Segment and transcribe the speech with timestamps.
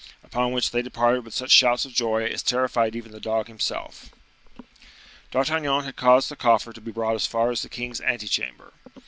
[0.23, 4.09] Upon which they departed with such shouts of joy as terrified even the dog himself.
[5.29, 8.73] D'Artagnan had caused the coffer to be brought as far as the king's ante chamber.